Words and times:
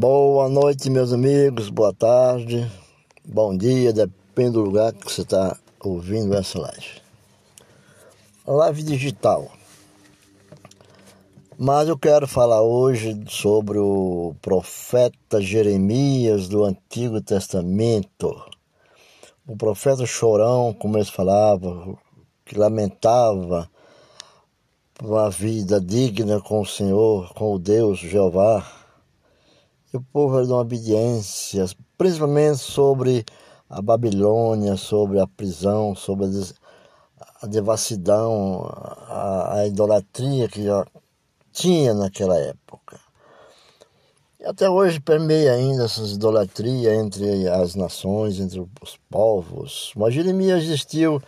Boa 0.00 0.48
noite, 0.48 0.88
meus 0.88 1.12
amigos, 1.12 1.70
boa 1.70 1.92
tarde, 1.92 2.70
bom 3.24 3.56
dia, 3.56 3.92
depende 3.92 4.52
do 4.52 4.60
lugar 4.60 4.92
que 4.92 5.12
você 5.12 5.22
está 5.22 5.58
ouvindo 5.80 6.36
essa 6.36 6.56
live. 6.56 7.02
Live 8.46 8.82
digital. 8.84 9.50
Mas 11.58 11.88
eu 11.88 11.98
quero 11.98 12.28
falar 12.28 12.62
hoje 12.62 13.20
sobre 13.26 13.76
o 13.80 14.36
profeta 14.40 15.40
Jeremias 15.40 16.46
do 16.46 16.62
Antigo 16.62 17.20
Testamento. 17.20 18.40
O 19.48 19.56
profeta 19.56 20.06
chorão, 20.06 20.72
como 20.72 20.96
eles 20.96 21.08
falavam, 21.08 21.98
que 22.44 22.56
lamentava 22.56 23.68
uma 25.02 25.28
vida 25.28 25.80
digna 25.80 26.40
com 26.40 26.60
o 26.60 26.66
Senhor, 26.66 27.34
com 27.34 27.52
o 27.52 27.58
Deus 27.58 27.98
Jeová 27.98 28.78
e 29.92 29.96
o 29.96 30.00
povo 30.00 30.36
era 30.36 30.46
de 30.46 30.52
uma 30.52 30.60
obediência, 30.60 31.64
principalmente 31.96 32.58
sobre 32.58 33.24
a 33.68 33.80
Babilônia, 33.80 34.76
sobre 34.76 35.20
a 35.20 35.26
prisão, 35.26 35.94
sobre 35.94 36.26
a 37.40 37.46
devassidão, 37.46 38.66
a, 39.08 39.58
a 39.58 39.66
idolatria 39.66 40.48
que 40.48 40.64
já 40.64 40.86
tinha 41.52 41.94
naquela 41.94 42.38
época. 42.38 43.00
E 44.40 44.44
até 44.44 44.70
hoje 44.70 45.00
permeia 45.00 45.52
ainda 45.52 45.84
essas 45.84 46.12
idolatrias 46.12 46.92
entre 46.98 47.48
as 47.48 47.74
nações, 47.74 48.38
entre 48.38 48.60
os 48.60 48.96
povos. 49.10 49.92
Mas 49.96 50.14
Jeremias 50.14 50.62
existiu 50.62 51.20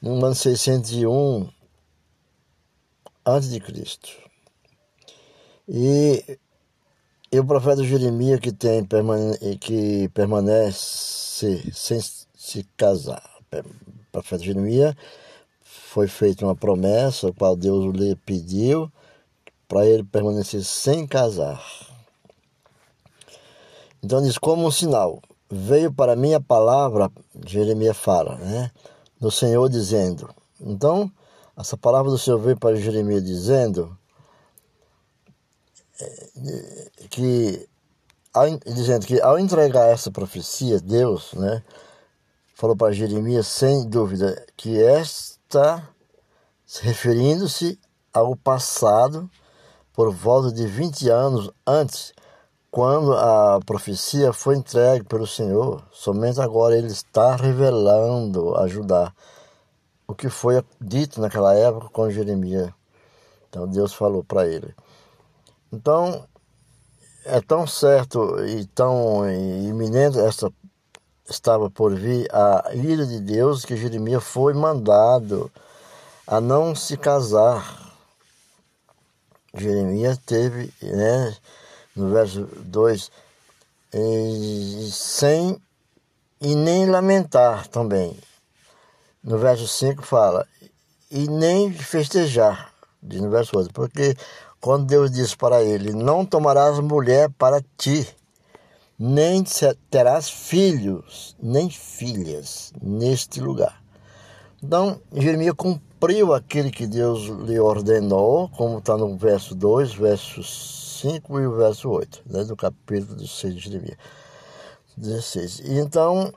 no 0.00 0.24
ano 0.24 0.34
601 0.34 1.48
a.C. 3.24 3.62
E 5.66 6.38
e 7.34 7.40
o 7.40 7.44
profeta 7.44 7.82
Jeremias 7.82 8.38
que 8.38 8.52
tem 8.52 8.86
que 9.60 10.08
permanece 10.10 11.68
sem 11.72 12.00
se 12.00 12.62
casar. 12.76 13.28
O 13.52 14.12
profeta 14.12 14.44
Jeremias 14.44 14.94
foi 15.60 16.06
feita 16.06 16.44
uma 16.44 16.54
promessa, 16.54 17.26
o 17.26 17.34
qual 17.34 17.56
Deus 17.56 17.92
lhe 17.92 18.14
pediu 18.14 18.88
para 19.66 19.84
ele 19.84 20.04
permanecer 20.04 20.62
sem 20.62 21.08
casar. 21.08 21.60
Então 24.00 24.22
diz 24.22 24.38
como 24.38 24.64
um 24.64 24.70
sinal, 24.70 25.20
veio 25.50 25.92
para 25.92 26.14
mim 26.14 26.34
a 26.34 26.40
palavra, 26.40 27.10
Jeremias 27.44 27.96
fala, 27.96 28.36
né? 28.36 28.70
Do 29.20 29.32
Senhor 29.32 29.68
dizendo. 29.68 30.32
Então, 30.60 31.10
essa 31.56 31.76
palavra 31.76 32.12
do 32.12 32.18
Senhor 32.18 32.38
veio 32.38 32.56
para 32.56 32.76
Jeremias 32.76 33.24
dizendo 33.24 33.98
que 37.10 37.68
ao, 38.32 38.46
dizendo 38.58 39.06
que 39.06 39.20
ao 39.20 39.38
entregar 39.38 39.88
essa 39.88 40.10
profecia, 40.10 40.80
Deus, 40.80 41.32
né, 41.34 41.62
falou 42.54 42.76
para 42.76 42.92
Jeremias 42.92 43.46
sem 43.46 43.88
dúvida 43.88 44.44
que 44.56 44.82
esta 44.82 45.88
referindo-se 46.80 47.78
ao 48.12 48.34
passado 48.34 49.30
por 49.92 50.12
volta 50.12 50.50
de 50.52 50.66
20 50.66 51.08
anos 51.08 51.50
antes, 51.66 52.12
quando 52.70 53.12
a 53.14 53.60
profecia 53.64 54.32
foi 54.32 54.56
entregue 54.56 55.04
pelo 55.04 55.26
Senhor, 55.26 55.80
somente 55.92 56.40
agora 56.40 56.76
ele 56.76 56.88
está 56.88 57.36
revelando, 57.36 58.56
ajudar 58.56 59.14
o 60.08 60.14
que 60.14 60.28
foi 60.28 60.60
dito 60.80 61.20
naquela 61.20 61.54
época 61.54 61.88
com 61.90 62.10
Jeremias. 62.10 62.70
Então 63.48 63.68
Deus 63.68 63.94
falou 63.94 64.24
para 64.24 64.46
ele. 64.48 64.74
Então, 65.74 66.24
é 67.24 67.40
tão 67.40 67.66
certo 67.66 68.44
e 68.46 68.64
tão 68.66 69.28
iminente 69.28 70.20
essa 70.20 70.52
estava 71.28 71.68
por 71.68 71.92
vir 71.92 72.28
a 72.32 72.72
ira 72.74 73.04
de 73.04 73.18
Deus 73.18 73.64
que 73.64 73.76
Jeremias 73.76 74.22
foi 74.22 74.54
mandado 74.54 75.50
a 76.28 76.40
não 76.40 76.76
se 76.76 76.96
casar. 76.96 77.92
Jeremias 79.52 80.16
teve, 80.18 80.72
né, 80.80 81.36
no 81.96 82.10
verso 82.10 82.48
2, 82.66 83.10
sem 84.92 85.60
e 86.40 86.54
nem 86.54 86.86
lamentar 86.86 87.66
também. 87.66 88.16
No 89.24 89.38
verso 89.38 89.66
5 89.66 90.02
fala, 90.02 90.46
e 91.10 91.26
nem 91.26 91.72
festejar, 91.72 92.72
diz 93.02 93.20
no 93.20 93.30
verso 93.30 93.56
8, 93.58 93.72
porque 93.72 94.14
quando 94.64 94.86
Deus 94.86 95.10
disse 95.10 95.36
para 95.36 95.62
ele: 95.62 95.92
Não 95.92 96.24
tomarás 96.24 96.78
mulher 96.78 97.28
para 97.28 97.62
ti, 97.76 98.08
nem 98.98 99.44
terás 99.90 100.30
filhos, 100.30 101.36
nem 101.38 101.68
filhas 101.68 102.72
neste 102.80 103.40
lugar. 103.40 103.84
Então, 104.62 104.98
Jeremias 105.12 105.52
cumpriu 105.54 106.32
aquele 106.32 106.70
que 106.70 106.86
Deus 106.86 107.24
lhe 107.46 107.60
ordenou, 107.60 108.48
como 108.56 108.78
está 108.78 108.96
no 108.96 109.18
verso 109.18 109.54
2, 109.54 109.92
verso 109.92 110.42
5 110.42 111.40
e 111.40 111.46
o 111.46 111.56
verso 111.56 111.90
8, 111.90 112.22
né, 112.24 112.44
do 112.44 112.56
capítulo 112.56 113.28
6 113.28 113.54
de 113.54 113.60
Jeremias 113.60 113.98
16. 114.96 115.60
Então, 115.66 116.32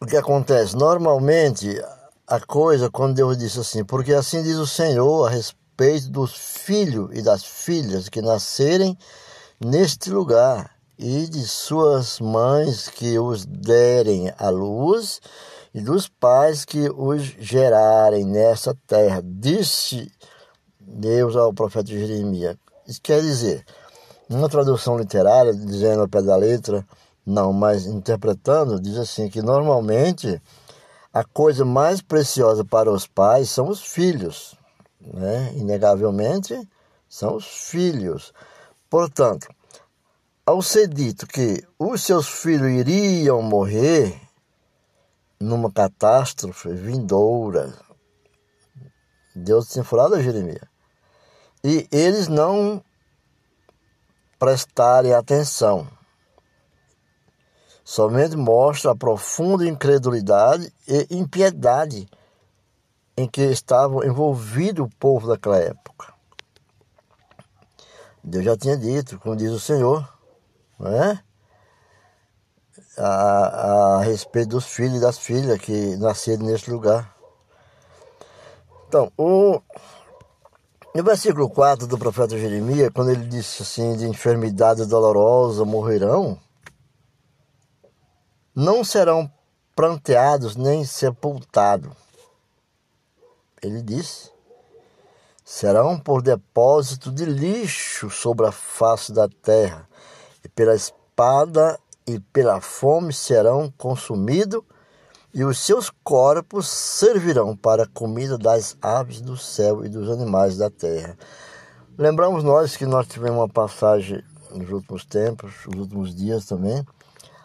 o 0.00 0.06
que 0.06 0.16
acontece? 0.16 0.76
Normalmente, 0.76 1.68
a 2.28 2.38
coisa, 2.38 2.88
quando 2.88 3.16
Deus 3.16 3.36
disse 3.36 3.58
assim, 3.58 3.84
porque 3.84 4.14
assim 4.14 4.40
diz 4.44 4.54
o 4.54 4.68
Senhor 4.68 5.26
a 5.26 5.30
respeito 5.30 5.61
respeito 5.82 6.10
dos 6.10 6.32
filhos 6.34 7.10
e 7.12 7.22
das 7.22 7.44
filhas 7.44 8.08
que 8.08 8.22
nascerem 8.22 8.96
neste 9.60 10.10
lugar 10.10 10.70
e 10.96 11.26
de 11.26 11.46
suas 11.46 12.20
mães 12.20 12.88
que 12.88 13.18
os 13.18 13.44
derem 13.44 14.32
à 14.38 14.48
luz 14.48 15.20
e 15.74 15.80
dos 15.80 16.06
pais 16.06 16.64
que 16.64 16.88
os 16.88 17.22
gerarem 17.22 18.24
nessa 18.24 18.76
terra. 18.86 19.20
Disse 19.24 20.10
Deus 20.80 21.34
ao 21.34 21.52
profeta 21.52 21.88
Jeremias. 21.88 22.56
Isso 22.86 23.00
quer 23.02 23.20
dizer, 23.20 23.64
numa 24.28 24.48
tradução 24.48 24.96
literária, 24.96 25.52
dizendo 25.52 26.02
ao 26.02 26.08
pé 26.08 26.22
da 26.22 26.36
letra, 26.36 26.86
não, 27.26 27.52
mas 27.52 27.86
interpretando, 27.86 28.80
diz 28.80 28.96
assim 28.96 29.28
que 29.28 29.42
normalmente 29.42 30.40
a 31.12 31.24
coisa 31.24 31.64
mais 31.64 32.00
preciosa 32.00 32.64
para 32.64 32.90
os 32.90 33.06
pais 33.06 33.50
são 33.50 33.68
os 33.68 33.82
filhos 33.82 34.61
né? 35.04 35.52
inegavelmente, 35.54 36.68
são 37.08 37.36
os 37.36 37.46
filhos. 37.46 38.32
Portanto, 38.88 39.48
ao 40.44 40.60
ser 40.60 40.88
dito 40.88 41.26
que 41.26 41.62
os 41.78 42.02
seus 42.02 42.28
filhos 42.28 42.68
iriam 42.70 43.42
morrer 43.42 44.20
numa 45.38 45.70
catástrofe 45.70 46.68
vindoura, 46.72 47.74
Deus 49.34 49.68
tinha 49.68 49.84
falado 49.84 50.14
a 50.14 50.22
Jeremias, 50.22 50.68
e 51.64 51.88
eles 51.90 52.28
não 52.28 52.82
prestarem 54.38 55.14
atenção, 55.14 55.86
somente 57.84 58.36
mostra 58.36 58.90
a 58.90 58.96
profunda 58.96 59.66
incredulidade 59.66 60.72
e 60.86 61.06
impiedade 61.16 62.08
em 63.16 63.28
que 63.28 63.42
estavam 63.42 64.02
envolvido 64.02 64.84
o 64.84 64.88
povo 64.88 65.28
daquela 65.28 65.58
época. 65.58 66.12
Deus 68.24 68.44
já 68.44 68.56
tinha 68.56 68.76
dito, 68.76 69.18
como 69.18 69.36
diz 69.36 69.50
o 69.50 69.60
Senhor, 69.60 70.08
não 70.78 70.90
é? 70.90 71.22
A, 72.96 73.96
a 73.96 74.02
respeito 74.02 74.50
dos 74.50 74.66
filhos 74.66 74.98
e 74.98 75.00
das 75.00 75.18
filhas 75.18 75.58
que 75.58 75.96
nasceram 75.96 76.44
nesse 76.44 76.70
lugar. 76.70 77.14
Então, 78.86 79.10
o, 79.16 79.60
no 80.94 81.02
versículo 81.02 81.48
4 81.48 81.86
do 81.86 81.98
profeta 81.98 82.38
Jeremias, 82.38 82.90
quando 82.94 83.10
ele 83.10 83.26
disse 83.26 83.62
assim, 83.62 83.96
de 83.96 84.06
enfermidade 84.06 84.86
dolorosa 84.86 85.64
morrerão, 85.64 86.38
não 88.54 88.84
serão 88.84 89.30
pranteados 89.74 90.54
nem 90.54 90.84
sepultados 90.84 92.11
ele 93.62 93.80
disse: 93.80 94.30
serão 95.44 95.98
por 95.98 96.22
depósito 96.22 97.10
de 97.10 97.24
lixo 97.24 98.10
sobre 98.10 98.46
a 98.46 98.52
face 98.52 99.12
da 99.12 99.28
terra, 99.28 99.88
e 100.44 100.48
pela 100.48 100.74
espada 100.74 101.78
e 102.06 102.18
pela 102.18 102.60
fome 102.60 103.12
serão 103.12 103.72
consumidos, 103.78 104.62
e 105.32 105.44
os 105.44 105.58
seus 105.58 105.90
corpos 106.02 106.68
servirão 106.68 107.56
para 107.56 107.84
a 107.84 107.88
comida 107.88 108.36
das 108.36 108.76
aves 108.82 109.20
do 109.20 109.36
céu 109.36 109.84
e 109.84 109.88
dos 109.88 110.10
animais 110.10 110.56
da 110.56 110.68
terra. 110.68 111.16
Lembramos 111.96 112.42
nós 112.42 112.76
que 112.76 112.84
nós 112.84 113.06
tivemos 113.06 113.38
uma 113.38 113.48
passagem 113.48 114.22
nos 114.50 114.70
últimos 114.70 115.04
tempos, 115.04 115.52
nos 115.66 115.80
últimos 115.80 116.14
dias 116.14 116.44
também, 116.44 116.84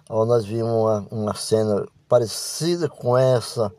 onde 0.10 0.30
nós 0.30 0.46
vimos 0.46 0.72
uma, 0.72 1.08
uma 1.12 1.34
cena 1.36 1.86
parecida 2.10 2.90
com 2.90 3.18
essa 3.18 3.72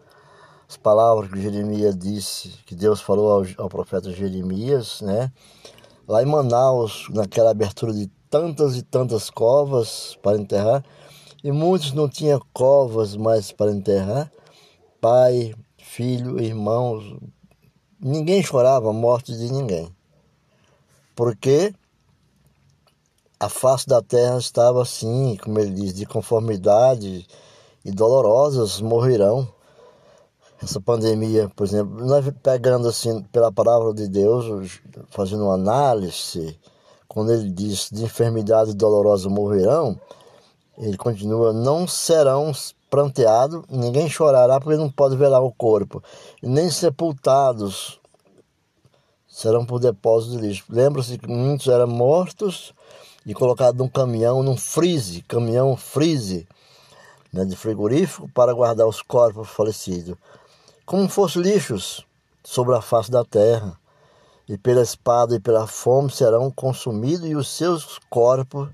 as 0.69 0.77
palavras 0.77 1.31
que 1.31 1.41
Jeremias 1.41 1.97
disse, 1.97 2.51
que 2.67 2.75
Deus 2.75 3.01
falou 3.01 3.33
ao, 3.33 3.65
ao 3.65 3.69
profeta 3.69 4.13
Jeremias, 4.13 5.01
né? 5.01 5.33
Lá 6.07 6.23
em 6.23 6.27
Manaus, 6.27 7.07
naquela 7.11 7.51
abertura 7.51 7.93
de 7.93 8.07
tantas 8.29 8.77
e 8.77 8.83
tantas 8.83 9.31
covas 9.31 10.19
para 10.23 10.37
enterrar, 10.37 10.85
e 11.43 11.51
muitos 11.51 11.93
não 11.93 12.09
tinham 12.09 12.41
covas 12.53 13.17
mais 13.17 13.51
para 13.51 13.71
enterrar. 13.71 14.31
Pai, 15.01 15.55
filho, 15.79 16.41
irmãos, 16.41 17.17
ninguém 17.99 18.43
chorava 18.43 18.91
a 18.91 18.93
morte 18.93 19.37
de 19.37 19.51
ninguém. 19.51 19.89
Porque 21.15 21.73
a 23.41 23.49
face 23.49 23.87
da 23.87 24.03
terra 24.03 24.37
estava 24.39 24.83
assim, 24.83 25.37
como 25.43 25.59
ele 25.59 25.71
diz, 25.71 25.95
de 25.95 26.05
conformidade 26.05 27.27
e 27.85 27.91
dolorosas 27.91 28.81
morrerão. 28.81 29.49
Essa 30.61 30.81
pandemia, 30.81 31.49
por 31.55 31.67
exemplo, 31.67 32.05
nós 32.05 32.25
pegando 32.43 32.89
assim 32.89 33.23
pela 33.25 33.53
palavra 33.53 33.95
de 33.95 34.09
Deus, 34.09 34.81
fazendo 35.09 35.45
uma 35.45 35.55
análise, 35.55 36.59
quando 37.07 37.33
ele 37.33 37.51
diz 37.51 37.89
de 37.93 38.05
enfermidade 38.05 38.75
dolorosa 38.75 39.29
morrerão, 39.29 39.99
ele 40.77 40.97
continua, 40.97 41.53
não 41.53 41.87
serão 41.87 42.53
pranteados, 42.91 43.63
ninguém 43.69 44.09
chorará 44.09 44.61
porque 44.61 44.77
não 44.77 44.91
pode 44.91 45.17
velar 45.17 45.43
o 45.43 45.53
corpo, 45.53 46.03
nem 46.43 46.71
sepultados 46.71 48.01
serão 49.39 49.65
por 49.65 49.79
depósito 49.79 50.37
de 50.37 50.49
lixo. 50.49 50.65
Lembra-se 50.69 51.19
que 51.19 51.29
muitos 51.29 51.69
eram 51.69 51.87
mortos 51.87 52.75
e 53.25 53.33
colocados 53.33 53.79
num 53.79 53.89
caminhão, 53.89 54.43
num 54.43 54.57
freeze, 54.57 55.23
caminhão 55.23 55.77
freeze, 55.77 56.49
né, 57.33 57.45
de 57.45 57.55
frigorífico 57.55 58.29
para 58.35 58.53
guardar 58.53 58.89
os 58.89 59.03
corpos 59.03 59.49
falecidos, 59.49 60.17
como 60.89 61.07
fossem 61.07 61.43
lixos 61.43 62.07
sobre 62.43 62.75
a 62.75 62.81
face 62.81 63.11
da 63.11 63.23
terra, 63.23 63.79
e 64.49 64.57
pela 64.57 64.81
espada 64.81 65.37
e 65.37 65.39
pela 65.39 65.67
fome 65.67 66.11
serão 66.11 66.51
consumidos, 66.51 67.29
e 67.29 67.37
os 67.37 67.47
seus 67.47 67.99
corpos 68.09 68.71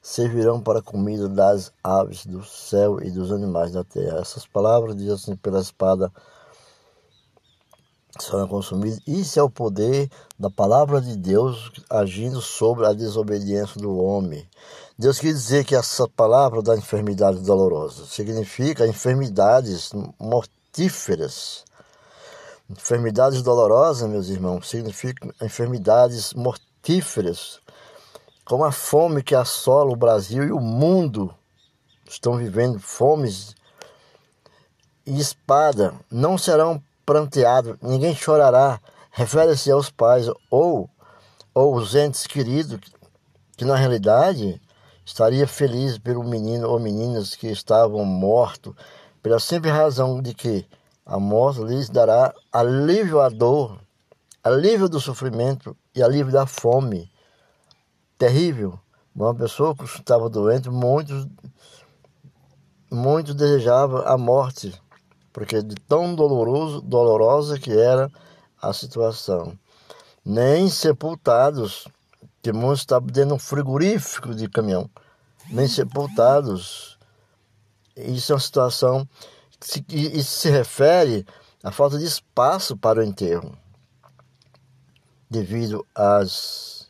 servirão 0.00 0.62
para 0.62 0.80
comida 0.80 1.28
das 1.28 1.70
aves 1.84 2.24
do 2.24 2.42
céu 2.42 3.02
e 3.02 3.10
dos 3.10 3.30
animais 3.30 3.72
da 3.72 3.84
terra. 3.84 4.18
Essas 4.18 4.46
palavras 4.46 4.96
dizem 4.96 5.12
assim, 5.12 5.36
pela 5.36 5.60
espada 5.60 6.10
serão 8.18 8.48
consumidos. 8.48 9.02
Isso 9.06 9.38
é 9.38 9.42
o 9.42 9.50
poder 9.50 10.10
da 10.38 10.48
palavra 10.48 11.02
de 11.02 11.18
Deus 11.18 11.70
agindo 11.90 12.40
sobre 12.40 12.86
a 12.86 12.94
desobediência 12.94 13.78
do 13.78 13.94
homem. 13.94 14.48
Deus 14.98 15.18
quer 15.18 15.34
dizer 15.34 15.66
que 15.66 15.76
essa 15.76 16.08
palavra 16.08 16.62
da 16.62 16.74
enfermidade 16.74 17.40
dolorosa 17.40 18.06
significa 18.06 18.86
enfermidades 18.86 19.92
mortíferas. 20.78 21.64
Enfermidades 22.70 23.42
dolorosas, 23.42 24.08
meus 24.08 24.28
irmãos, 24.28 24.68
significam 24.68 25.32
enfermidades 25.42 26.32
mortíferas, 26.34 27.60
como 28.44 28.64
a 28.64 28.70
fome 28.70 29.22
que 29.22 29.34
assola 29.34 29.90
o 29.90 29.96
Brasil 29.96 30.44
e 30.44 30.52
o 30.52 30.60
mundo. 30.60 31.34
Estão 32.08 32.36
vivendo 32.36 32.78
fomes 32.78 33.54
e 35.04 35.18
espada. 35.18 35.94
Não 36.10 36.38
serão 36.38 36.82
pranteados, 37.04 37.76
ninguém 37.82 38.14
chorará. 38.14 38.80
Refere-se 39.10 39.70
aos 39.70 39.90
pais 39.90 40.30
ou, 40.48 40.88
ou 41.52 41.74
os 41.74 41.94
entes 41.94 42.26
queridos, 42.26 42.78
que 43.56 43.64
na 43.64 43.74
realidade 43.74 44.60
estaria 45.04 45.46
feliz 45.46 45.98
pelo 45.98 46.22
menino 46.22 46.68
ou 46.68 46.78
meninas 46.78 47.34
que 47.34 47.48
estavam 47.48 48.04
mortos, 48.04 48.74
pela 49.22 49.38
simples 49.38 49.72
razão 49.72 50.20
de 50.22 50.34
que 50.34 50.66
a 51.04 51.18
morte 51.18 51.62
lhes 51.62 51.88
dará 51.88 52.34
alívio 52.52 53.20
à 53.20 53.28
dor, 53.28 53.80
alívio 54.42 54.88
do 54.88 55.00
sofrimento 55.00 55.76
e 55.94 56.02
alívio 56.02 56.32
da 56.32 56.46
fome. 56.46 57.10
Terrível. 58.16 58.78
Uma 59.14 59.34
pessoa 59.34 59.74
que 59.74 59.84
estava 59.84 60.28
doente, 60.28 60.70
muitos, 60.70 61.26
muitos 62.90 63.34
desejavam 63.34 64.06
a 64.06 64.16
morte, 64.16 64.72
porque 65.32 65.62
de 65.62 65.74
tão 65.74 66.14
doloroso, 66.14 66.80
dolorosa 66.80 67.58
que 67.58 67.72
era 67.72 68.10
a 68.62 68.72
situação. 68.72 69.58
Nem 70.24 70.68
sepultados 70.68 71.88
que 72.42 72.52
muitos 72.52 72.80
estavam 72.80 73.08
dentro 73.08 73.30
de 73.30 73.34
um 73.34 73.38
frigorífico 73.38 74.34
de 74.34 74.48
caminhão, 74.48 74.88
nem 75.50 75.66
sepultados. 75.66 76.87
Isso 77.98 78.32
é 78.32 78.34
uma 78.34 78.40
situação. 78.40 79.08
Isso 79.88 80.40
se 80.40 80.50
refere 80.50 81.26
à 81.62 81.72
falta 81.72 81.98
de 81.98 82.04
espaço 82.04 82.76
para 82.76 83.00
o 83.00 83.02
enterro, 83.02 83.56
devido 85.28 85.84
às. 85.94 86.88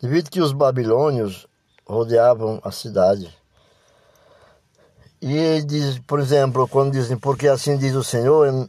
devido 0.00 0.30
que 0.30 0.40
os 0.40 0.52
babilônios 0.52 1.46
rodeavam 1.86 2.60
a 2.62 2.70
cidade. 2.70 3.34
E 5.20 5.62
diz, 5.62 6.00
por 6.00 6.18
exemplo, 6.18 6.66
quando 6.66 6.92
dizem, 6.92 7.16
porque 7.16 7.48
assim 7.48 7.78
diz 7.78 7.94
o 7.94 8.02
Senhor, 8.02 8.68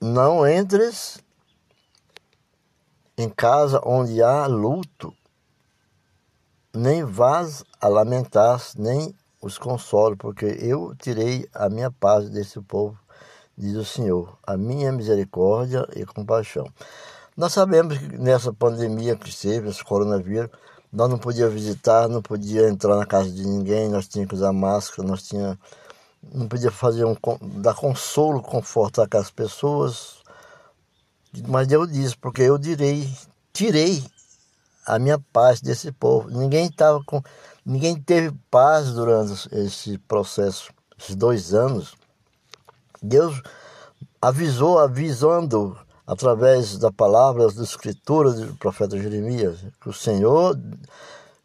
não 0.00 0.46
entres 0.46 1.18
em 3.16 3.28
casa 3.28 3.80
onde 3.84 4.20
há 4.20 4.46
luto, 4.46 5.14
nem 6.74 7.04
vás 7.04 7.64
a 7.80 7.86
lamentar, 7.86 8.60
nem 8.76 9.14
os 9.44 9.58
consolo, 9.58 10.16
porque 10.16 10.46
eu 10.46 10.94
tirei 10.96 11.46
a 11.52 11.68
minha 11.68 11.90
paz 11.90 12.30
desse 12.30 12.60
povo, 12.62 12.98
diz 13.56 13.76
o 13.76 13.84
Senhor, 13.84 14.38
a 14.42 14.56
minha 14.56 14.90
misericórdia 14.90 15.86
e 15.94 16.04
compaixão. 16.06 16.66
Nós 17.36 17.52
sabemos 17.52 17.98
que 17.98 18.16
nessa 18.16 18.52
pandemia 18.52 19.16
que 19.16 19.28
esteve, 19.28 19.68
esse 19.68 19.84
coronavírus, 19.84 20.48
nós 20.90 21.10
não 21.10 21.18
podíamos 21.18 21.54
visitar, 21.54 22.08
não 22.08 22.22
podia 22.22 22.68
entrar 22.68 22.96
na 22.96 23.04
casa 23.04 23.30
de 23.30 23.44
ninguém, 23.44 23.88
nós 23.88 24.08
tínhamos 24.08 24.30
que 24.30 24.36
usar 24.36 24.52
máscara, 24.52 25.06
nós 25.06 25.24
tínhamos, 25.24 25.58
não 26.32 26.48
podia 26.48 26.70
fazer 26.70 27.04
um 27.04 27.16
dar 27.60 27.74
consolo, 27.74 28.40
confortar 28.40 29.02
aquelas 29.02 29.30
pessoas. 29.30 30.22
Mas 31.48 31.66
Deus 31.66 31.92
disse, 31.92 32.16
porque 32.16 32.42
eu 32.42 32.56
direi, 32.56 33.12
tirei 33.52 34.04
a 34.86 34.98
minha 34.98 35.18
paz 35.32 35.60
desse 35.60 35.90
povo. 35.92 36.30
Ninguém 36.30 36.66
estava 36.66 37.02
com. 37.04 37.20
Ninguém 37.64 37.96
teve 37.96 38.30
paz 38.50 38.92
durante 38.92 39.48
esse 39.54 39.96
processo, 39.96 40.70
esses 40.98 41.16
dois 41.16 41.54
anos. 41.54 41.94
Deus 43.02 43.40
avisou, 44.20 44.78
avisando 44.78 45.78
através 46.06 46.76
da 46.76 46.92
palavra, 46.92 47.50
da 47.50 47.62
escritura 47.62 48.32
do 48.32 48.54
profeta 48.56 48.98
Jeremias, 48.98 49.60
que 49.80 49.88
o 49.88 49.92
Senhor 49.94 50.58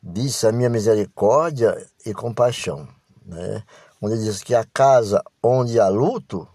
disse 0.03 0.45
a 0.45 0.51
minha 0.51 0.69
misericórdia 0.69 1.87
e 2.05 2.13
compaixão. 2.13 2.87
Né? 3.25 3.63
Quando 3.99 4.13
ele 4.13 4.23
diz 4.23 4.43
que 4.43 4.53
a 4.53 4.65
casa 4.65 5.23
onde 5.41 5.79
há 5.79 5.87
luto, 5.87 6.47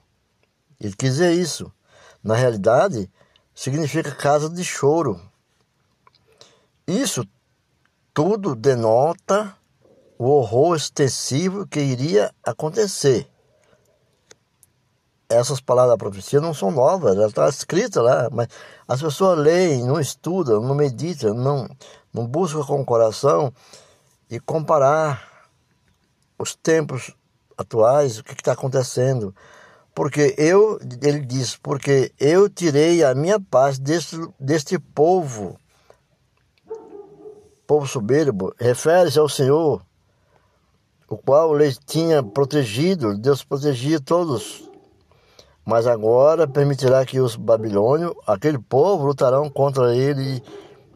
ele 0.79 0.95
quis 0.95 1.13
dizer 1.13 1.33
isso. 1.33 1.73
Na 2.23 2.35
realidade, 2.35 3.11
significa 3.55 4.11
casa 4.11 4.51
de 4.51 4.65
choro. 4.65 5.21
Isso 6.87 7.27
tudo 8.15 8.55
denota 8.55 9.57
o 10.17 10.27
horror 10.27 10.77
extensivo 10.77 11.67
que 11.67 11.81
iria 11.81 12.33
acontecer. 12.45 13.29
Essas 15.29 15.61
palavras 15.61 15.95
da 15.95 15.99
profecia 15.99 16.41
não 16.41 16.55
são 16.55 16.71
novas, 16.71 17.17
ela 17.17 17.27
está 17.27 17.49
escrita 17.49 18.01
lá, 18.01 18.29
mas 18.31 18.47
as 18.87 19.03
pessoas 19.03 19.37
leem, 19.39 19.83
não 19.85 19.99
estudam, 19.99 20.63
não 20.63 20.77
meditam, 20.77 21.35
não, 21.35 21.69
não 22.13 22.25
buscam 22.25 22.63
com 22.63 22.81
o 22.81 22.85
coração 22.85 23.53
e 24.31 24.39
comparar 24.39 25.51
os 26.39 26.55
tempos 26.55 27.13
atuais, 27.59 28.19
o 28.19 28.25
que 28.25 28.35
está 28.35 28.53
acontecendo. 28.53 29.35
Porque 29.93 30.35
eu, 30.39 30.79
ele 31.03 31.21
diz, 31.21 31.57
porque 31.57 32.13
eu 32.19 32.49
tirei 32.49 33.03
a 33.03 33.15
minha 33.15 33.41
paz 33.41 33.79
deste, 33.79 34.17
deste 34.39 34.79
povo 34.79 35.59
povo 37.75 37.89
soberbo, 37.89 38.55
refere-se 38.57 39.19
ao 39.19 39.29
Senhor, 39.29 39.83
o 41.09 41.17
qual 41.17 41.57
lhes 41.57 41.77
tinha 41.77 42.23
protegido, 42.23 43.19
Deus 43.19 43.43
protegia 43.43 43.99
todos. 43.99 44.71
Mas 45.67 45.85
agora 45.85 46.47
permitirá 46.47 47.05
que 47.05 47.19
os 47.19 47.35
babilônios, 47.35 48.15
aquele 48.29 48.61
povo, 48.61 49.07
lutarão 49.07 49.51
contra 49.51 49.93
ele 49.93 50.41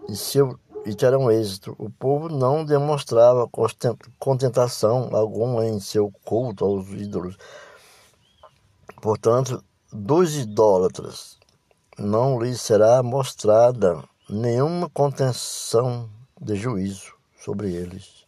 e, 0.08 0.14
seu, 0.14 0.56
e 0.86 0.94
terão 0.94 1.28
êxito. 1.32 1.74
O 1.76 1.90
povo 1.90 2.28
não 2.28 2.64
demonstrava 2.64 3.50
contentação 4.16 5.08
alguma 5.12 5.66
em 5.66 5.80
seu 5.80 6.12
culto 6.24 6.64
aos 6.64 6.86
ídolos. 6.90 7.36
Portanto, 9.02 9.64
dos 9.92 10.36
idólatras 10.36 11.38
não 11.98 12.40
lhes 12.40 12.60
será 12.60 13.02
mostrada 13.02 14.00
nenhuma 14.30 14.88
contenção 14.88 16.08
de 16.40 16.56
juízo 16.56 17.12
sobre 17.38 17.72
eles. 17.72 18.24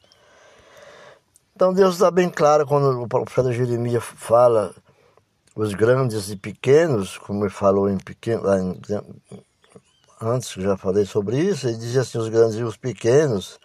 Então 1.55 1.73
Deus 1.73 1.95
está 1.95 2.11
bem 2.11 2.31
claro 2.31 2.67
quando 2.67 3.02
o 3.02 3.09
profeta 3.09 3.52
Jeremias 3.52 4.02
fala 4.02 4.75
os 5.55 5.75
grandes 5.75 6.31
e 6.31 6.37
pequenos, 6.37 7.19
como 7.19 7.45
ele 7.45 7.50
falou 7.50 7.90
em 7.90 7.99
pequeno, 7.99 8.43
antes 10.21 10.55
que 10.55 10.62
já 10.62 10.76
falei 10.76 11.05
sobre 11.05 11.38
isso, 11.38 11.69
ele 11.69 11.76
diz 11.76 11.97
assim, 11.97 12.19
os 12.19 12.29
grandes 12.29 12.57
e 12.59 12.62
os 12.62 12.76
pequenos, 12.76 13.59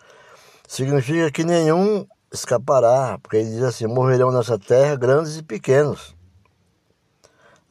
significa 0.68 1.32
que 1.32 1.44
nenhum 1.44 2.06
escapará, 2.34 3.18
porque 3.22 3.38
ele 3.38 3.50
diz 3.50 3.64
assim: 3.64 3.88
morrerão 3.88 4.32
nessa 4.32 4.58
terra 4.58 4.96
grandes 4.96 5.38
e 5.38 5.44
pequenos. 5.44 6.16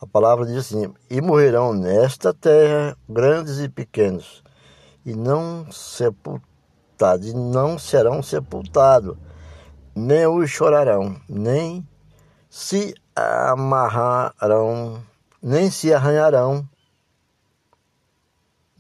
A 0.00 0.07
palavra 0.07 0.47
diz 0.47 0.57
assim: 0.57 0.93
e 1.11 1.21
morrerão 1.21 1.73
nesta 1.73 2.33
terra 2.33 2.97
grandes 3.09 3.59
e 3.59 3.69
pequenos, 3.69 4.43
e 5.04 5.14
não 5.14 5.71
sepultados, 7.04 7.28
e 7.28 7.34
não 7.34 7.78
serão 7.78 8.23
sepultados, 8.23 9.16
nem 9.94 10.26
os 10.26 10.50
chorarão, 10.50 11.20
nem 11.28 11.87
se 12.49 12.94
amarrarão, 13.14 15.02
nem 15.42 15.70
se 15.70 15.92
arranharão, 15.92 16.66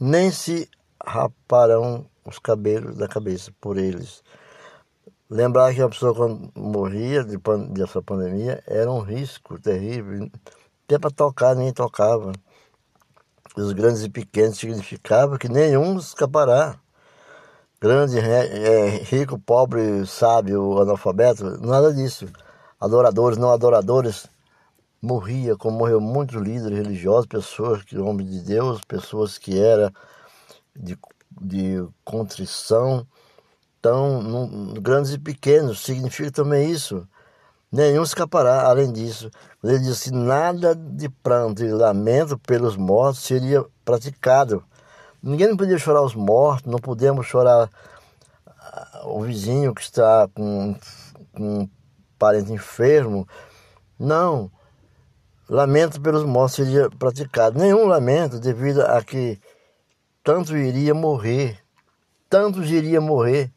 nem 0.00 0.30
se 0.30 0.68
raparão 1.04 2.06
os 2.24 2.38
cabelos 2.38 2.96
da 2.96 3.06
cabeça 3.06 3.52
por 3.60 3.76
eles. 3.76 4.22
Lembrar 5.28 5.74
que 5.74 5.82
a 5.82 5.88
pessoa 5.88 6.14
quando 6.14 6.50
morria 6.54 7.24
de, 7.24 7.36
dessa 7.72 8.02
pandemia 8.02 8.62
era 8.66 8.90
um 8.90 9.00
risco 9.00 9.58
terrível. 9.60 10.30
Até 10.84 10.98
para 10.98 11.10
tocar 11.10 11.56
nem 11.56 11.72
tocava. 11.72 12.32
Os 13.56 13.72
grandes 13.72 14.02
e 14.02 14.10
pequenos 14.10 14.58
significava 14.58 15.38
que 15.38 15.48
nenhum 15.48 15.96
escapará. 15.96 16.78
Grande, 17.84 18.18
é, 18.18 19.02
rico, 19.02 19.38
pobre, 19.38 20.06
sábio, 20.06 20.80
analfabeto, 20.80 21.60
nada 21.60 21.92
disso. 21.92 22.26
Adoradores, 22.80 23.36
não 23.36 23.50
adoradores, 23.50 24.26
morria, 25.02 25.54
como 25.54 25.76
morreu 25.76 26.00
muitos 26.00 26.40
líderes 26.40 26.78
religiosos, 26.78 27.26
pessoas 27.26 27.82
que 27.82 27.98
homens 27.98 28.30
de 28.30 28.40
Deus, 28.40 28.80
pessoas 28.88 29.36
que 29.36 29.60
eram 29.60 29.92
de, 30.74 30.98
de 31.38 31.86
contrição, 32.02 33.06
tão 33.82 34.72
grandes 34.80 35.12
e 35.12 35.18
pequenos, 35.18 35.80
significa 35.80 36.30
também 36.32 36.70
isso. 36.70 37.06
Nenhum 37.70 38.02
escapará, 38.02 38.62
além 38.66 38.90
disso. 38.90 39.30
Ele 39.62 39.80
disse: 39.80 40.10
nada 40.10 40.74
de 40.74 41.10
pranto 41.10 41.62
e 41.62 41.70
lamento 41.70 42.38
pelos 42.38 42.78
mortos 42.78 43.24
seria 43.24 43.62
praticado. 43.84 44.64
Ninguém 45.24 45.48
não 45.48 45.56
podia 45.56 45.78
chorar 45.78 46.02
os 46.02 46.14
mortos, 46.14 46.70
não 46.70 46.78
podemos 46.78 47.26
chorar 47.26 47.70
ah, 48.46 49.02
o 49.04 49.22
vizinho 49.22 49.74
que 49.74 49.80
está 49.80 50.28
com, 50.34 50.76
com 51.32 51.60
um 51.60 51.68
parente 52.18 52.52
enfermo. 52.52 53.26
Não. 53.98 54.50
Lamento 55.48 56.00
pelos 56.00 56.24
mortos 56.24 56.56
seria 56.56 56.90
praticado. 56.90 57.58
Nenhum 57.58 57.86
lamento, 57.86 58.38
devido 58.38 58.82
a 58.82 59.02
que 59.02 59.40
tanto 60.22 60.56
iria 60.56 60.94
morrer. 60.94 61.58
Tantos 62.28 62.70
iria 62.70 63.00
morrer 63.00 63.52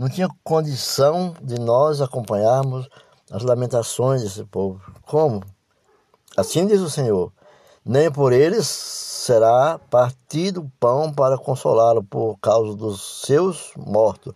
não 0.00 0.08
tinha 0.08 0.30
condição 0.42 1.34
de 1.42 1.60
nós 1.60 2.00
acompanharmos 2.00 2.88
as 3.30 3.42
lamentações 3.42 4.22
desse 4.22 4.42
povo. 4.44 4.80
Como? 5.02 5.44
Assim 6.34 6.66
diz 6.66 6.80
o 6.80 6.88
Senhor: 6.88 7.30
nem 7.84 8.10
por 8.10 8.32
eles 8.32 8.66
será 8.66 9.78
partido 9.90 10.70
pão 10.78 11.12
para 11.12 11.38
consolá-lo 11.38 12.02
por 12.02 12.38
causa 12.40 12.76
dos 12.76 13.22
seus 13.26 13.72
mortos, 13.76 14.34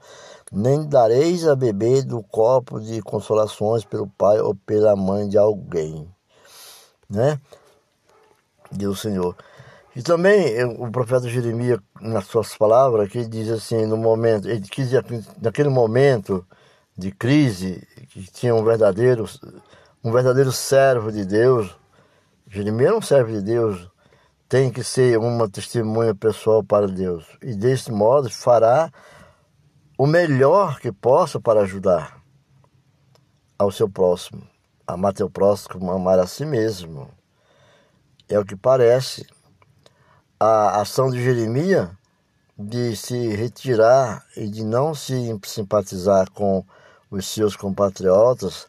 nem 0.52 0.86
dareis 0.86 1.46
a 1.46 1.56
beber 1.56 2.02
do 2.02 2.22
copo 2.22 2.80
de 2.80 3.00
consolações 3.02 3.84
pelo 3.84 4.06
pai 4.06 4.38
ou 4.40 4.54
pela 4.54 4.94
mãe 4.94 5.28
de 5.28 5.38
alguém. 5.38 6.08
Né? 7.08 7.40
O 8.86 8.94
Senhor. 8.94 9.36
E 9.96 10.02
também 10.02 10.64
o 10.64 10.90
profeta 10.90 11.28
Jeremias, 11.28 11.78
nas 12.00 12.26
suas 12.26 12.56
palavras, 12.56 13.08
que 13.08 13.24
diz 13.24 13.48
assim, 13.48 13.86
no 13.86 13.96
momento, 13.96 14.48
ele 14.48 14.62
quis 14.62 14.90
naquele 15.40 15.68
momento 15.68 16.44
de 16.96 17.12
crise, 17.12 17.86
que 18.08 18.24
tinha 18.32 18.54
um 18.54 18.64
verdadeiro, 18.64 19.28
um 20.02 20.10
verdadeiro 20.10 20.50
servo 20.50 21.12
de 21.12 21.24
Deus, 21.24 21.76
Jeremias 22.54 22.88
era 22.88 22.96
um 22.96 23.02
servo 23.02 23.32
de 23.32 23.42
Deus, 23.42 23.90
tem 24.48 24.70
que 24.70 24.84
ser 24.84 25.18
uma 25.18 25.50
testemunha 25.50 26.14
pessoal 26.14 26.62
para 26.62 26.86
Deus. 26.86 27.26
E 27.42 27.52
desse 27.52 27.90
modo 27.90 28.30
fará 28.30 28.92
o 29.98 30.06
melhor 30.06 30.78
que 30.78 30.92
possa 30.92 31.40
para 31.40 31.62
ajudar 31.62 32.22
ao 33.58 33.72
seu 33.72 33.90
próximo. 33.90 34.46
Amar 34.86 35.12
teu 35.12 35.28
próximo, 35.28 35.90
amar 35.90 36.20
a 36.20 36.28
si 36.28 36.46
mesmo. 36.46 37.10
É 38.28 38.38
o 38.38 38.44
que 38.44 38.54
parece 38.54 39.26
a 40.38 40.80
ação 40.80 41.10
de 41.10 41.20
Jeremias 41.20 41.90
de 42.56 42.94
se 42.94 43.34
retirar 43.34 44.24
e 44.36 44.46
de 44.46 44.62
não 44.62 44.94
se 44.94 45.36
simpatizar 45.44 46.30
com 46.30 46.64
os 47.10 47.26
seus 47.26 47.56
compatriotas 47.56 48.68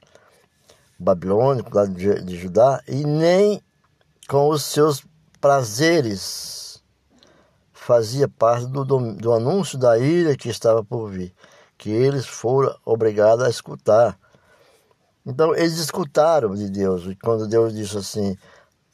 babilônicos 0.98 1.72
lá 1.72 1.86
de 1.86 2.36
Judá 2.36 2.82
e 2.88 3.04
nem 3.04 3.62
com 4.28 4.50
os 4.50 4.64
seus 4.64 5.04
prazeres 5.40 6.84
fazia 7.72 8.28
parte 8.28 8.66
do, 8.66 8.84
do, 8.84 9.14
do, 9.16 9.34
anúncio 9.34 9.78
da 9.78 9.98
ira 9.98 10.36
que 10.36 10.50
estava 10.50 10.84
por 10.84 11.12
vir, 11.12 11.34
que 11.78 11.90
eles 11.92 12.26
foram 12.26 12.76
obrigados 12.84 13.46
a 13.46 13.50
escutar. 13.50 14.18
Então 15.26 15.56
eles 15.56 15.78
escutaram 15.78 16.56
de 16.56 16.70
Deus, 16.70 17.04
quando 17.22 17.48
Deus 17.48 17.74
disse 17.74 17.98
assim: 17.98 18.36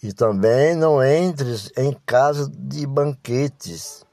e 0.04 0.12
também 0.12 0.76
não 0.76 1.04
entres 1.04 1.72
em 1.78 1.96
casa 2.06 2.50
de 2.50 2.88
banquetes. 2.88 4.04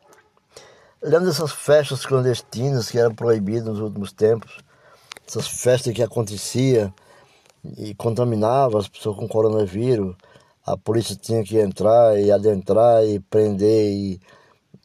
Lembra 1.02 1.28
dessas 1.28 1.52
festas 1.52 2.04
clandestinas 2.04 2.90
que 2.90 2.98
eram 2.98 3.14
proibidas 3.14 3.64
nos 3.64 3.80
últimos 3.80 4.12
tempos? 4.12 4.58
Essas 5.26 5.48
festas 5.48 5.94
que 5.94 6.02
aconteciam 6.02 6.92
e 7.76 7.94
contaminavam 7.94 8.78
as 8.78 8.88
pessoas 8.88 9.16
com 9.16 9.26
coronavírus. 9.26 10.14
A 10.72 10.76
polícia 10.76 11.16
tinha 11.16 11.42
que 11.42 11.58
entrar 11.58 12.18
e 12.18 12.30
adentrar 12.30 13.04
e 13.04 13.18
prender. 13.20 13.90
E, 13.90 14.20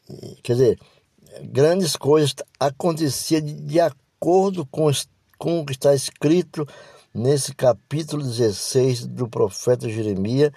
e 0.10 0.36
quer 0.42 0.54
dizer, 0.54 0.80
grandes 1.44 1.96
coisas 1.96 2.34
aconteciam 2.60 3.42
de, 3.42 3.54
de 3.54 3.80
acordo 3.80 4.66
com, 4.66 4.90
com 5.38 5.60
o 5.60 5.66
que 5.66 5.74
está 5.74 5.94
escrito 5.94 6.68
nesse 7.14 7.54
capítulo 7.54 8.24
16 8.24 9.08
do 9.08 9.28
profeta 9.28 9.90
Jeremias 9.90 10.52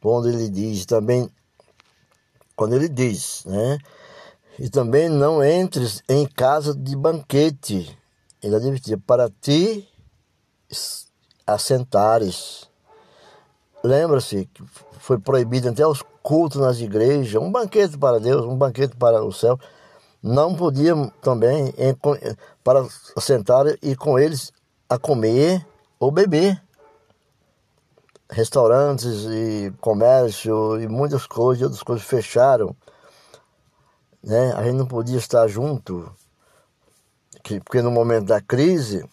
quando 0.00 0.28
ele 0.28 0.48
diz 0.48 0.86
também, 0.86 1.28
quando 2.54 2.74
ele 2.74 2.88
diz, 2.88 3.44
né? 3.44 3.78
E 4.58 4.70
também 4.70 5.08
não 5.08 5.44
entres 5.44 6.02
em 6.08 6.26
casa 6.26 6.74
de 6.74 6.96
banquete. 6.96 7.98
Ele 8.42 8.54
advertia, 8.54 8.96
para 8.96 9.28
ti 9.40 9.88
assentares. 11.46 12.68
Lembra-se 13.82 14.46
que 14.46 14.64
foi 14.98 15.18
proibido 15.18 15.68
até 15.68 15.86
os 15.86 16.02
cultos 16.22 16.60
nas 16.60 16.80
igrejas, 16.80 17.40
um 17.40 17.50
banquete 17.50 17.96
para 17.96 18.18
Deus, 18.18 18.44
um 18.44 18.56
banquete 18.56 18.96
para 18.96 19.22
o 19.22 19.32
céu. 19.32 19.58
Não 20.22 20.54
podiam 20.54 21.08
também 21.22 21.72
para 22.64 22.84
sentar 23.20 23.66
e 23.82 23.94
com 23.94 24.18
eles 24.18 24.52
a 24.88 24.98
comer 24.98 25.64
ou 26.00 26.10
beber 26.10 26.60
restaurantes 28.30 29.24
e 29.26 29.72
comércio 29.80 30.80
e 30.80 30.88
muitas 30.88 31.26
coisas, 31.26 31.62
outras 31.62 31.82
coisas 31.82 32.04
fecharam. 32.04 32.74
Né? 34.22 34.52
A 34.56 34.64
gente 34.64 34.76
não 34.76 34.86
podia 34.86 35.18
estar 35.18 35.46
junto, 35.46 36.10
porque 37.64 37.80
no 37.80 37.90
momento 37.90 38.26
da 38.26 38.40
crise 38.40 39.08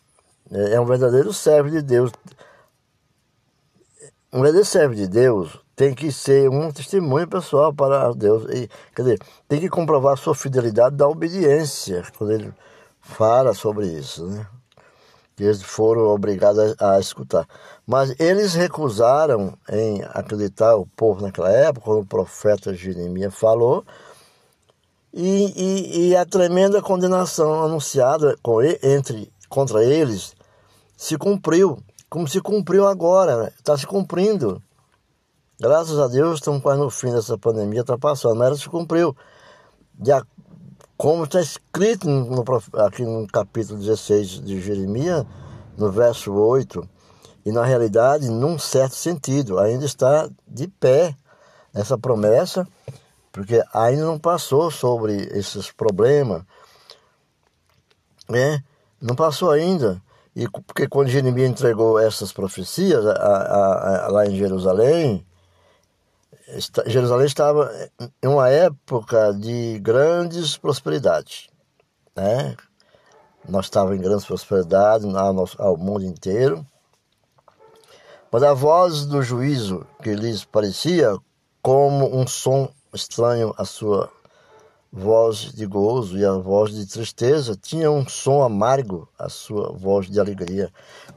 é, 0.51 0.73
é 0.73 0.81
um 0.81 0.85
verdadeiro 0.85 1.31
servo 1.31 1.69
de 1.69 1.81
Deus. 1.81 2.11
Um 4.33 4.63
servo 4.63 4.95
de 4.95 5.07
Deus 5.07 5.59
tem 5.75 5.93
que 5.93 6.11
ser 6.11 6.49
um 6.49 6.71
testemunho 6.71 7.27
pessoal 7.27 7.71
para 7.71 8.11
Deus. 8.13 8.45
E, 8.45 8.67
quer 8.95 9.03
dizer, 9.03 9.19
tem 9.47 9.59
que 9.59 9.69
comprovar 9.69 10.13
a 10.13 10.17
sua 10.17 10.33
fidelidade 10.33 10.95
da 10.95 11.07
obediência 11.07 12.03
quando 12.17 12.33
ele 12.33 12.53
fala 12.99 13.53
sobre 13.53 13.85
isso. 13.85 14.25
Né? 14.25 14.47
que 15.35 15.43
eles 15.43 15.61
foram 15.63 16.03
obrigados 16.07 16.75
a, 16.79 16.95
a, 16.95 16.99
escutar. 16.99 17.47
Mas 17.85 18.13
eles 18.19 18.53
recusaram 18.53 19.57
em 19.69 20.03
acreditar 20.03 20.75
o 20.75 20.85
povo 20.85 21.21
naquela 21.21 21.51
época, 21.51 21.85
quando 21.85 22.01
o 22.01 22.05
profeta 22.05 22.73
Jeremias 22.73 23.33
falou, 23.33 23.83
e, 25.13 25.53
e, 25.55 26.09
e 26.09 26.15
a 26.15 26.25
tremenda 26.25 26.81
condenação 26.81 27.63
anunciada 27.63 28.35
com, 28.41 28.61
entre, 28.61 29.31
contra 29.49 29.83
eles 29.83 30.35
se 30.95 31.17
cumpriu, 31.17 31.77
como 32.13 32.27
se 32.27 32.39
cumpriu 32.39 32.85
agora, 32.87 33.51
está 33.57 33.75
se 33.75 33.87
cumprindo. 33.87 34.61
Graças 35.59 35.97
a 35.97 36.07
Deus, 36.07 36.35
estamos 36.35 36.61
quase 36.61 36.79
no 36.79 36.91
fim 36.91 37.11
dessa 37.11 37.39
pandemia, 37.39 37.81
está 37.81 37.97
passando, 37.97 38.35
mas 38.35 38.49
ela 38.49 38.55
se 38.55 38.69
cumpriu. 38.69 39.17
De, 39.95 40.11
como 40.95 41.23
está 41.23 41.41
escrito 41.41 42.07
no, 42.07 42.45
aqui 42.85 43.03
no 43.03 43.25
capítulo 43.25 43.79
16 43.79 44.45
de 44.45 44.61
Jeremias, 44.61 45.25
no 45.75 45.91
verso 45.91 46.31
8, 46.31 46.87
e 47.47 47.51
na 47.51 47.65
realidade, 47.65 48.29
num 48.29 48.59
certo 48.59 48.93
sentido, 48.93 49.57
ainda 49.57 49.83
está 49.83 50.29
de 50.47 50.67
pé 50.67 51.17
essa 51.73 51.97
promessa, 51.97 52.67
porque 53.31 53.63
ainda 53.73 54.05
não 54.05 54.19
passou 54.19 54.69
sobre 54.69 55.15
esses 55.35 55.71
problemas. 55.71 56.43
né? 58.29 58.63
não 59.01 59.15
passou 59.15 59.49
ainda. 59.49 59.99
E 60.35 60.47
porque 60.49 60.87
quando 60.87 61.09
Jeremias 61.09 61.49
entregou 61.49 61.99
essas 61.99 62.31
profecias 62.31 63.05
a, 63.05 63.11
a, 63.11 64.05
a, 64.05 64.07
lá 64.07 64.25
em 64.25 64.35
Jerusalém, 64.35 65.25
Jerusalém 66.87 67.25
estava 67.25 67.71
em 68.21 68.27
uma 68.27 68.49
época 68.49 69.33
de 69.33 69.79
grandes 69.79 70.57
prosperidades, 70.57 71.47
né? 72.15 72.55
Nós 73.47 73.65
estávamos 73.65 73.99
em 73.99 74.01
grandes 74.01 74.25
prosperidades 74.25 75.05
ao, 75.13 75.49
ao 75.57 75.77
mundo 75.77 76.05
inteiro. 76.05 76.65
Mas 78.31 78.41
a 78.41 78.53
voz 78.53 79.05
do 79.05 79.21
juízo 79.21 79.85
que 80.01 80.15
lhes 80.15 80.43
parecia 80.43 81.15
como 81.61 82.15
um 82.15 82.25
som 82.25 82.69
estranho 82.93 83.53
à 83.57 83.65
sua 83.65 84.11
voz 84.95 85.51
de 85.51 85.65
gozo 85.65 86.19
e 86.19 86.23
a 86.23 86.33
voz 86.33 86.71
de 86.71 86.85
tristeza 86.85 87.57
tinha 87.59 87.89
um 87.89 88.07
som 88.07 88.43
amargo 88.43 89.09
a 89.17 89.27
sua 89.27 89.71
voz 89.71 90.07
de 90.07 90.19
alegria. 90.19 90.71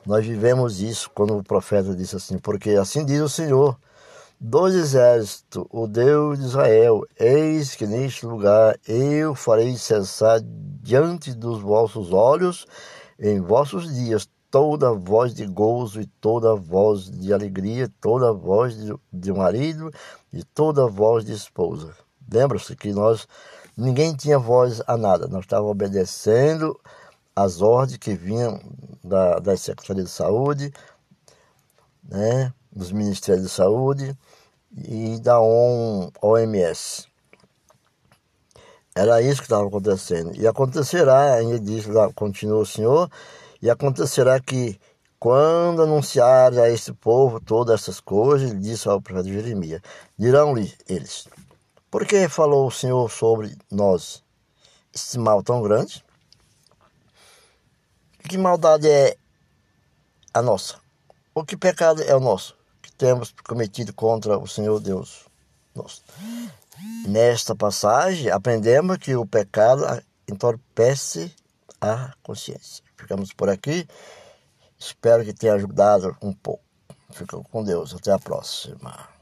Nós 0.06 0.24
vivemos 0.24 0.80
isso 0.80 1.10
quando 1.14 1.36
o 1.36 1.44
profeta 1.44 1.94
disse 1.94 2.16
assim, 2.16 2.38
porque 2.38 2.70
assim 2.70 3.04
diz 3.04 3.20
o 3.20 3.28
Senhor, 3.28 3.78
dos 4.40 4.74
exércitos, 4.74 5.66
o 5.70 5.86
Deus 5.86 6.38
de 6.38 6.46
Israel, 6.46 7.02
eis 7.20 7.74
que 7.74 7.86
neste 7.86 8.24
lugar 8.24 8.78
eu 8.88 9.34
farei 9.34 9.76
cessar 9.76 10.40
diante 10.82 11.34
dos 11.34 11.60
vossos 11.60 12.14
olhos 12.14 12.66
em 13.18 13.42
vossos 13.42 13.94
dias 13.94 14.26
toda 14.50 14.94
voz 14.94 15.34
de 15.34 15.44
gozo 15.44 16.00
e 16.00 16.06
toda 16.06 16.54
voz 16.54 17.10
de 17.10 17.30
alegria, 17.30 17.92
toda 18.00 18.32
voz 18.32 18.74
de, 18.74 18.94
de 19.12 19.32
marido 19.34 19.90
e 20.32 20.42
toda 20.42 20.86
voz 20.86 21.26
de 21.26 21.32
esposa. 21.32 21.94
Lembra-se 22.32 22.74
que 22.74 22.92
nós 22.92 23.28
ninguém 23.76 24.14
tinha 24.14 24.38
voz 24.38 24.82
a 24.86 24.96
nada, 24.96 25.26
nós 25.28 25.44
estávamos 25.44 25.72
obedecendo 25.72 26.78
as 27.34 27.60
ordens 27.60 27.98
que 27.98 28.14
vinham 28.14 28.58
da, 29.04 29.38
da 29.38 29.56
Secretaria 29.56 30.04
de 30.04 30.10
Saúde, 30.10 30.72
né, 32.02 32.52
dos 32.72 32.90
Ministérios 32.92 33.44
de 33.44 33.50
Saúde 33.50 34.16
e 34.74 35.18
da 35.20 35.38
OMS. 35.40 37.06
Era 38.94 39.20
isso 39.20 39.42
que 39.42 39.46
estava 39.46 39.66
acontecendo. 39.66 40.34
E 40.34 40.46
acontecerá, 40.46 41.34
ainda 41.34 41.60
diz 41.60 41.86
lá, 41.86 42.10
continua 42.14 42.60
o 42.60 42.66
Senhor, 42.66 43.10
e 43.60 43.68
acontecerá 43.68 44.40
que, 44.40 44.80
quando 45.18 45.82
anunciar 45.82 46.58
a 46.58 46.70
este 46.70 46.92
povo 46.94 47.38
todas 47.38 47.82
essas 47.82 48.00
coisas, 48.00 48.50
ele 48.50 48.60
disse 48.60 48.88
ao 48.88 49.00
profeta 49.00 49.28
Jeremias: 49.28 49.82
dirão-lhe 50.18 50.72
eles: 50.88 51.28
Por 51.96 52.06
que 52.06 52.28
falou 52.28 52.66
o 52.66 52.70
Senhor 52.70 53.10
sobre 53.10 53.56
nós 53.70 54.22
esse 54.94 55.18
mal 55.18 55.42
tão 55.42 55.62
grande? 55.62 56.04
Que 58.28 58.36
maldade 58.36 58.86
é 58.86 59.16
a 60.34 60.42
nossa? 60.42 60.78
O 61.34 61.42
que 61.42 61.56
pecado 61.56 62.02
é 62.02 62.14
o 62.14 62.20
nosso 62.20 62.54
que 62.82 62.92
temos 62.92 63.32
cometido 63.42 63.94
contra 63.94 64.38
o 64.38 64.46
Senhor 64.46 64.78
Deus 64.78 65.24
nosso? 65.74 66.02
Nesta 67.08 67.56
passagem, 67.56 68.30
aprendemos 68.30 68.98
que 68.98 69.16
o 69.16 69.24
pecado 69.24 69.82
entorpece 70.28 71.34
a 71.80 72.12
consciência. 72.22 72.84
Ficamos 72.94 73.32
por 73.32 73.48
aqui. 73.48 73.88
Espero 74.78 75.24
que 75.24 75.32
tenha 75.32 75.54
ajudado 75.54 76.14
um 76.20 76.34
pouco. 76.34 76.62
Fica 77.10 77.38
com 77.50 77.64
Deus. 77.64 77.94
Até 77.94 78.12
a 78.12 78.18
próxima. 78.18 79.15